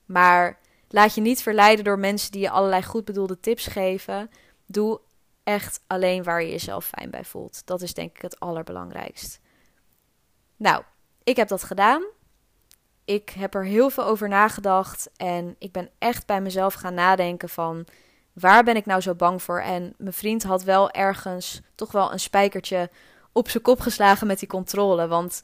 [0.06, 4.30] Maar laat je niet verleiden door mensen die je allerlei goed bedoelde tips geven.
[4.66, 5.00] Doe
[5.44, 7.62] echt alleen waar je jezelf fijn bij voelt.
[7.66, 9.40] Dat is denk ik het allerbelangrijkst.
[10.56, 10.84] Nou,
[11.24, 12.04] ik heb dat gedaan.
[13.06, 17.50] Ik heb er heel veel over nagedacht en ik ben echt bij mezelf gaan nadenken
[17.50, 17.86] van
[18.34, 19.62] waar ben ik nou zo bang voor?
[19.62, 22.90] En mijn vriend had wel ergens toch wel een spijkertje
[23.32, 25.44] op zijn kop geslagen met die controle, want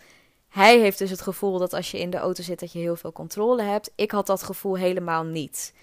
[0.49, 2.95] hij heeft dus het gevoel dat als je in de auto zit dat je heel
[2.95, 3.91] veel controle hebt.
[3.95, 5.73] Ik had dat gevoel helemaal niet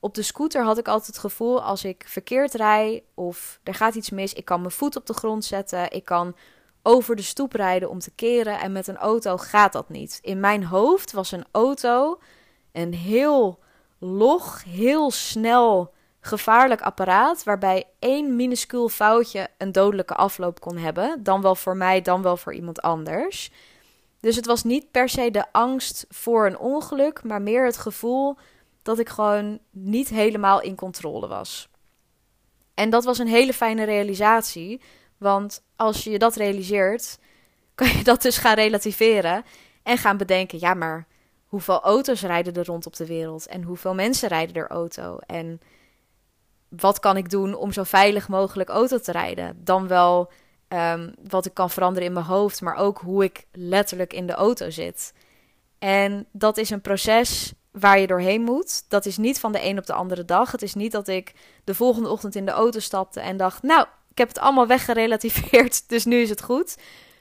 [0.00, 3.94] Op de scooter had ik altijd het gevoel als ik verkeerd rij of er gaat
[3.94, 6.36] iets mis, ik kan mijn voet op de grond zetten, ik kan
[6.82, 10.18] over de stoep rijden om te keren en met een auto gaat dat niet.
[10.22, 12.18] In mijn hoofd was een auto
[12.72, 13.58] een heel
[13.98, 15.92] log, heel snel
[16.26, 22.02] gevaarlijk apparaat waarbij één minuscuul foutje een dodelijke afloop kon hebben, dan wel voor mij,
[22.02, 23.50] dan wel voor iemand anders.
[24.20, 28.36] Dus het was niet per se de angst voor een ongeluk, maar meer het gevoel
[28.82, 31.68] dat ik gewoon niet helemaal in controle was.
[32.74, 34.80] En dat was een hele fijne realisatie,
[35.18, 37.18] want als je dat realiseert,
[37.74, 39.44] kan je dat dus gaan relativeren
[39.82, 41.06] en gaan bedenken: ja, maar
[41.46, 45.60] hoeveel auto's rijden er rond op de wereld en hoeveel mensen rijden er auto en
[46.68, 49.60] wat kan ik doen om zo veilig mogelijk auto te rijden?
[49.64, 50.30] Dan wel
[50.68, 54.32] um, wat ik kan veranderen in mijn hoofd, maar ook hoe ik letterlijk in de
[54.32, 55.12] auto zit.
[55.78, 58.84] En dat is een proces waar je doorheen moet.
[58.88, 60.52] Dat is niet van de een op de andere dag.
[60.52, 61.32] Het is niet dat ik
[61.64, 65.88] de volgende ochtend in de auto stapte en dacht: Nou, ik heb het allemaal weggerelativeerd,
[65.88, 66.76] dus nu is het goed.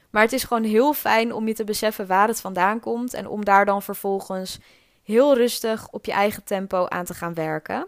[0.09, 3.27] Maar het is gewoon heel fijn om je te beseffen waar het vandaan komt en
[3.27, 4.59] om daar dan vervolgens
[5.03, 7.87] heel rustig op je eigen tempo aan te gaan werken.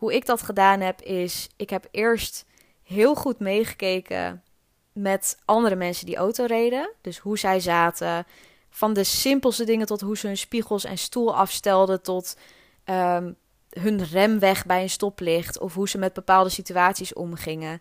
[0.00, 2.44] Hoe ik dat gedaan heb is, ik heb eerst
[2.82, 4.42] heel goed meegekeken
[4.92, 6.90] met andere mensen die auto reden.
[7.00, 8.26] Dus hoe zij zaten.
[8.70, 12.02] Van de simpelste dingen tot hoe ze hun spiegels en stoel afstelden.
[12.02, 12.36] Tot
[12.84, 13.36] um,
[13.70, 15.58] hun remweg bij een stoplicht.
[15.58, 17.80] Of hoe ze met bepaalde situaties omgingen.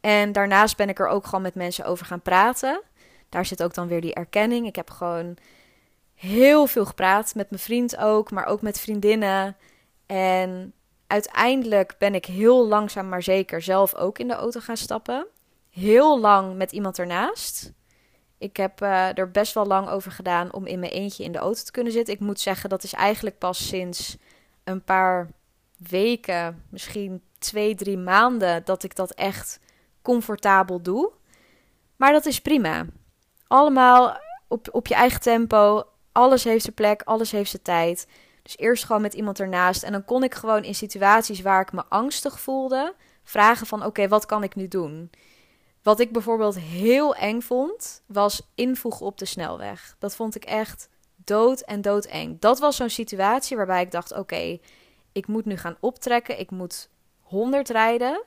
[0.00, 2.82] En daarnaast ben ik er ook gewoon met mensen over gaan praten.
[3.28, 4.66] Daar zit ook dan weer die erkenning.
[4.66, 5.36] Ik heb gewoon
[6.14, 7.34] heel veel gepraat.
[7.34, 9.56] Met mijn vriend ook, maar ook met vriendinnen.
[10.06, 10.72] En
[11.08, 15.26] uiteindelijk ben ik heel langzaam maar zeker zelf ook in de auto gaan stappen.
[15.70, 17.72] Heel lang met iemand ernaast.
[18.38, 21.38] Ik heb uh, er best wel lang over gedaan om in mijn eentje in de
[21.38, 22.14] auto te kunnen zitten.
[22.14, 24.16] Ik moet zeggen, dat is eigenlijk pas sinds
[24.64, 25.30] een paar
[25.88, 29.60] weken, misschien twee, drie maanden, dat ik dat echt
[30.02, 31.12] comfortabel doe.
[31.96, 32.86] Maar dat is prima.
[33.46, 35.84] Allemaal op, op je eigen tempo.
[36.12, 38.06] Alles heeft zijn plek, alles heeft zijn tijd.
[38.48, 39.82] Dus eerst gewoon met iemand ernaast.
[39.82, 44.08] En dan kon ik gewoon in situaties waar ik me angstig voelde, vragen van oké,
[44.08, 45.10] wat kan ik nu doen?
[45.82, 49.96] Wat ik bijvoorbeeld heel eng vond, was invoegen op de snelweg.
[49.98, 52.40] Dat vond ik echt dood en doodeng.
[52.40, 54.58] Dat was zo'n situatie waarbij ik dacht: oké,
[55.12, 56.40] ik moet nu gaan optrekken.
[56.40, 56.88] Ik moet
[57.20, 58.24] 100 rijden.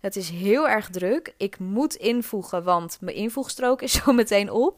[0.00, 1.34] Het is heel erg druk.
[1.36, 4.76] Ik moet invoegen, want mijn invoegstrook is zo meteen op.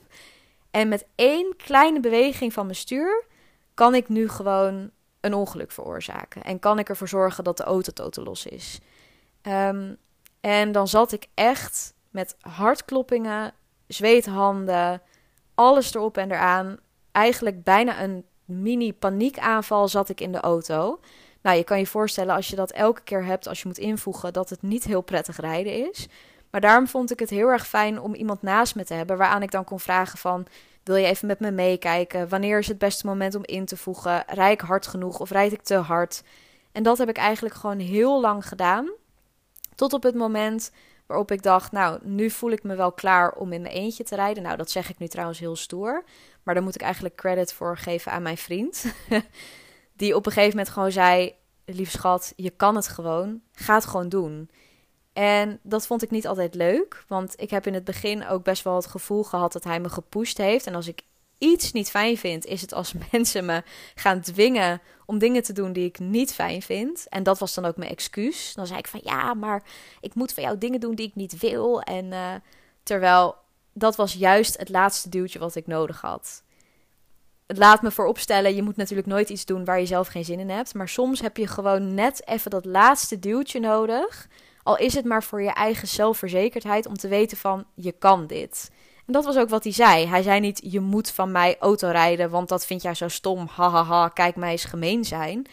[0.70, 3.28] En met één kleine beweging van mijn stuur
[3.80, 4.90] kan ik nu gewoon
[5.20, 6.42] een ongeluk veroorzaken?
[6.42, 8.80] En kan ik ervoor zorgen dat de auto totaal los is?
[9.42, 9.96] Um,
[10.40, 13.52] en dan zat ik echt met hartkloppingen,
[13.86, 15.02] zweethanden,
[15.54, 16.78] alles erop en eraan.
[17.12, 21.00] Eigenlijk bijna een mini paniekaanval zat ik in de auto.
[21.42, 24.32] Nou, je kan je voorstellen als je dat elke keer hebt als je moet invoegen,
[24.32, 26.08] dat het niet heel prettig rijden is.
[26.50, 29.42] Maar daarom vond ik het heel erg fijn om iemand naast me te hebben, waaraan
[29.42, 30.46] ik dan kon vragen van,
[30.84, 32.28] wil je even met me meekijken?
[32.28, 34.24] Wanneer is het beste moment om in te voegen?
[34.26, 36.22] Rijd ik hard genoeg of rijd ik te hard?
[36.72, 38.90] En dat heb ik eigenlijk gewoon heel lang gedaan.
[39.74, 40.72] Tot op het moment
[41.06, 44.14] waarop ik dacht, nou, nu voel ik me wel klaar om in mijn eentje te
[44.14, 44.42] rijden.
[44.42, 46.04] Nou, dat zeg ik nu trouwens heel stoer.
[46.42, 48.84] Maar daar moet ik eigenlijk credit voor geven aan mijn vriend.
[49.96, 53.40] Die op een gegeven moment gewoon zei: Lief schat, je kan het gewoon.
[53.52, 54.50] Ga het gewoon doen.
[55.20, 58.62] En dat vond ik niet altijd leuk, want ik heb in het begin ook best
[58.64, 60.66] wel het gevoel gehad dat hij me gepusht heeft.
[60.66, 61.02] En als ik
[61.38, 63.62] iets niet fijn vind, is het als mensen me
[63.94, 67.06] gaan dwingen om dingen te doen die ik niet fijn vind.
[67.08, 68.54] En dat was dan ook mijn excuus.
[68.54, 69.62] Dan zei ik van ja, maar
[70.00, 71.80] ik moet van jou dingen doen die ik niet wil.
[71.80, 72.34] En uh,
[72.82, 73.34] terwijl
[73.72, 76.42] dat was juist het laatste duwtje wat ik nodig had.
[77.46, 80.50] Laat me vooropstellen, je moet natuurlijk nooit iets doen waar je zelf geen zin in
[80.50, 80.74] hebt.
[80.74, 84.28] Maar soms heb je gewoon net even dat laatste duwtje nodig
[84.62, 88.70] al is het maar voor je eigen zelfverzekerdheid om te weten van je kan dit.
[89.06, 90.06] En dat was ook wat hij zei.
[90.06, 93.46] Hij zei niet je moet van mij autorijden, want dat vind jij zo stom.
[93.46, 95.46] Hahaha, ha, ha, kijk mij eens gemeen zijn.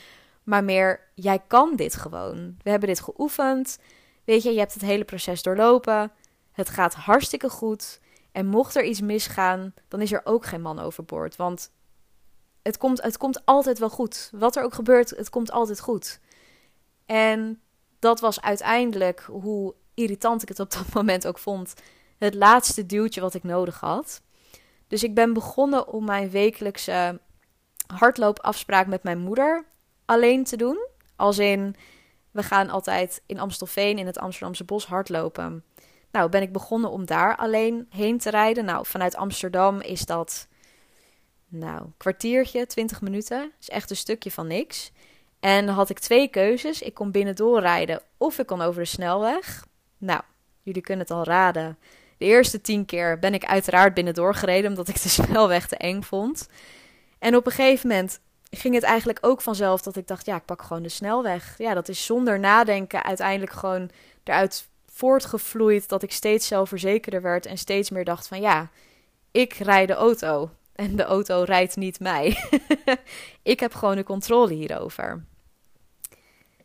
[0.44, 2.56] Maar meer jij kan dit gewoon.
[2.64, 3.80] We hebben dit geoefend.
[4.24, 6.12] Weet je, je hebt het hele proces doorlopen.
[6.52, 8.00] Het gaat hartstikke goed.
[8.32, 11.36] En mocht er iets misgaan, dan is er ook geen man overboord.
[11.36, 11.72] Want
[12.62, 14.30] het komt, het komt altijd wel goed.
[14.34, 16.20] Wat er ook gebeurt, het komt altijd goed.
[17.06, 17.62] En
[18.00, 21.74] dat was uiteindelijk, hoe irritant ik het op dat moment ook vond,
[22.18, 24.22] het laatste duwtje wat ik nodig had.
[24.88, 27.20] Dus ik ben begonnen om mijn wekelijkse
[27.88, 29.66] hardloopafspraak met mijn moeder
[30.06, 30.88] alleen te doen.
[31.16, 31.76] Als in,
[32.32, 35.64] we gaan altijd in Amstelveen in het Amsterdamse bos hardlopen.
[36.12, 38.66] Nou, ben ik begonnen om daar alleen heen te rijden.
[38.66, 40.48] Nou, vanuit Amsterdam is dat,
[41.48, 43.52] nou, kwartiertje, 20 minuten.
[43.60, 44.92] Is echt een stukje van niks.
[45.40, 46.82] En had ik twee keuzes.
[46.82, 49.66] Ik kon binnendoor rijden of ik kon over de snelweg.
[49.98, 50.22] Nou,
[50.62, 51.78] jullie kunnen het al raden.
[52.18, 56.02] De eerste tien keer ben ik uiteraard binnendoor gereden omdat ik de snelweg te eng
[56.02, 56.50] vond.
[57.20, 58.20] En op een gegeven moment
[58.50, 61.56] ging het eigenlijk ook vanzelf dat ik dacht, ja, ik pak gewoon de snelweg.
[61.58, 63.90] Ja, dat is zonder nadenken uiteindelijk gewoon
[64.24, 68.70] eruit voortgevloeid dat ik steeds zelfverzekerder werd en steeds meer dacht van ja,
[69.32, 72.38] ik rijd de auto en de auto rijdt niet mij.
[73.44, 75.26] ik heb gewoon de controle hierover.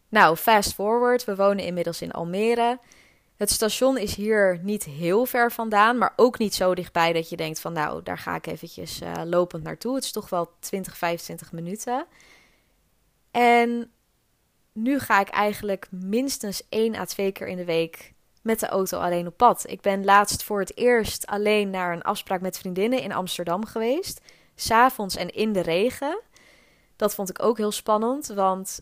[0.09, 2.79] Nou, fast forward, we wonen inmiddels in Almere.
[3.37, 7.37] Het station is hier niet heel ver vandaan, maar ook niet zo dichtbij dat je
[7.37, 9.94] denkt van nou, daar ga ik eventjes uh, lopend naartoe.
[9.94, 12.07] Het is toch wel 20, 25 minuten.
[13.31, 13.90] En
[14.72, 18.12] nu ga ik eigenlijk minstens één à twee keer in de week
[18.43, 19.65] met de auto alleen op pad.
[19.67, 24.21] Ik ben laatst voor het eerst alleen naar een afspraak met vriendinnen in Amsterdam geweest.
[24.55, 26.21] S'avonds en in de regen.
[26.97, 28.81] Dat vond ik ook heel spannend, want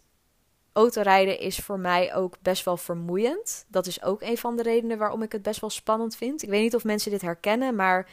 [0.73, 3.65] autorijden is voor mij ook best wel vermoeiend.
[3.69, 6.43] Dat is ook een van de redenen waarom ik het best wel spannend vind.
[6.43, 8.09] Ik weet niet of mensen dit herkennen, maar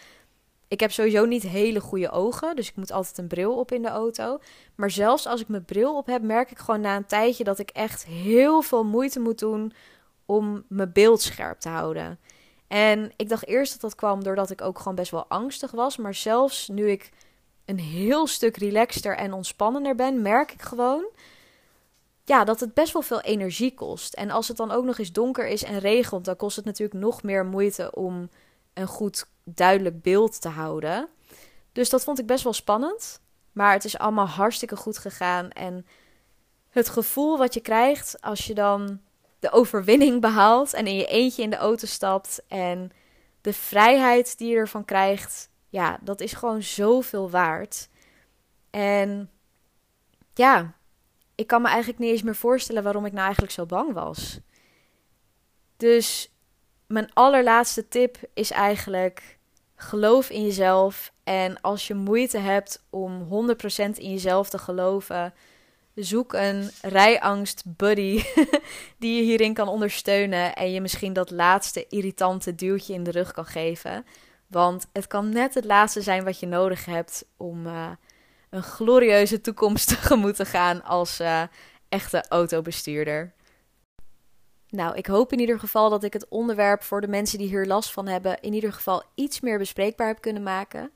[0.68, 2.56] ik heb sowieso niet hele goede ogen.
[2.56, 4.40] Dus ik moet altijd een bril op in de auto.
[4.76, 7.60] Maar zelfs als ik mijn bril op heb, merk ik gewoon na een tijdje dat
[7.60, 9.74] ik echt heel veel moeite moet doen
[10.28, 12.20] om mijn beeld scherp te houden.
[12.68, 15.98] En ik dacht eerst dat dat kwam doordat ik ook gewoon best wel angstig was.
[15.98, 17.12] Maar zelfs nu ik
[17.66, 21.06] een heel stuk relaxter en ontspannender ben, merk ik gewoon
[22.28, 24.14] ja, dat het best wel veel energie kost.
[24.14, 27.00] En als het dan ook nog eens donker is en regent, dan kost het natuurlijk
[27.00, 28.30] nog meer moeite om
[28.74, 31.08] een goed duidelijk beeld te houden.
[31.72, 33.20] Dus dat vond ik best wel spannend.
[33.52, 35.50] Maar het is allemaal hartstikke goed gegaan.
[35.52, 35.86] En
[36.70, 39.00] het gevoel wat je krijgt als je dan
[39.40, 42.92] de overwinning behaalt en in je eentje in de auto stapt en
[43.42, 47.90] de vrijheid die je ervan krijgt, ja, dat is gewoon zoveel waard.
[48.70, 49.30] En
[50.34, 50.74] ja,
[51.36, 54.40] ik kan me eigenlijk niet eens meer voorstellen waarom ik nou eigenlijk zo bang was.
[55.78, 56.32] Dus
[56.88, 59.38] mijn allerlaatste tip is eigenlijk:
[59.76, 61.14] geloof in jezelf.
[61.24, 63.26] En als je moeite hebt om 100%
[63.76, 65.34] in jezelf te geloven,
[65.98, 68.24] zoek een rijangst buddy
[69.00, 73.32] die je hierin kan ondersteunen en je misschien dat laatste irritante duwtje in de rug
[73.32, 74.06] kan geven.
[74.48, 77.90] Want het kan net het laatste zijn wat je nodig hebt om uh,
[78.50, 81.44] een glorieuze toekomst tegemoet te gaan als uh,
[81.90, 83.34] echte autobestuurder.
[84.70, 87.66] Nou, ik hoop in ieder geval dat ik het onderwerp voor de mensen die hier
[87.66, 90.92] last van hebben, in ieder geval iets meer bespreekbaar heb kunnen maken.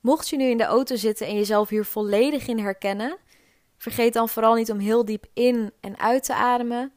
[0.00, 3.18] Mocht je nu in de auto zitten en jezelf hier volledig in herkennen,
[3.76, 6.92] vergeet dan vooral niet om heel diep in en uit te ademen.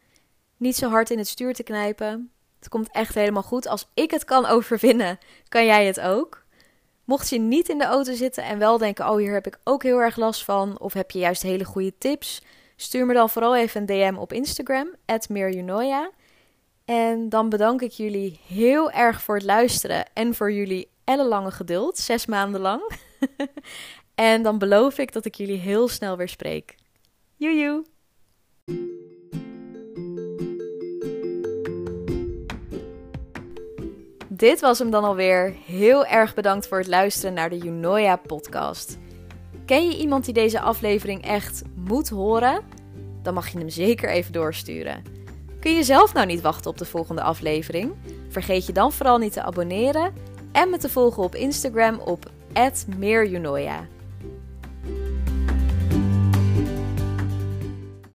[0.58, 2.32] Niet zo hard in het stuur te knijpen.
[2.60, 3.68] Het komt echt helemaal goed.
[3.68, 6.44] Als ik het kan overwinnen, kan jij het ook.
[7.04, 9.84] Mocht je niet in de auto zitten en wel denken: oh, hier heb ik ook
[9.84, 12.42] heel erg last van, of heb je juist hele goede tips,
[12.76, 14.96] stuur me dan vooral even een DM op Instagram,
[15.30, 16.12] @meerjunoya.
[16.86, 21.98] En dan bedank ik jullie heel erg voor het luisteren en voor jullie ellenlange geduld,
[21.98, 22.92] zes maanden lang.
[24.20, 26.76] en dan beloof ik dat ik jullie heel snel weer spreek.
[27.36, 27.86] Joejoe!
[34.28, 35.56] Dit was hem dan alweer.
[35.66, 38.98] Heel erg bedankt voor het luisteren naar de Junoya podcast.
[39.66, 42.64] Ken je iemand die deze aflevering echt moet horen?
[43.22, 45.04] Dan mag je hem zeker even doorsturen.
[45.60, 47.94] Kun je zelf nou niet wachten op de volgende aflevering?
[48.30, 50.14] Vergeet je dan vooral niet te abonneren
[50.52, 52.32] en me te volgen op Instagram op
[52.98, 53.88] @meerjunoya.